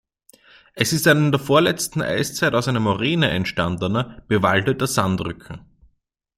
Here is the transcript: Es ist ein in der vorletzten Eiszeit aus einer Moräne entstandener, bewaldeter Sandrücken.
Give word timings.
Es 0.73 0.93
ist 0.93 1.07
ein 1.07 1.25
in 1.27 1.31
der 1.31 1.39
vorletzten 1.39 2.01
Eiszeit 2.01 2.55
aus 2.55 2.67
einer 2.67 2.79
Moräne 2.79 3.29
entstandener, 3.29 4.23
bewaldeter 4.27 4.87
Sandrücken. 4.87 5.61